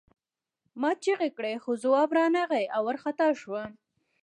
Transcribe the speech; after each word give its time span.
ما 0.81 0.91
چیغې 1.03 1.29
کړې 1.37 1.53
خو 1.63 1.71
ځواب 1.83 2.09
را 2.17 2.25
نغی 2.35 2.65
او 2.75 2.81
وارخطا 2.87 3.27
شوم 3.41 3.71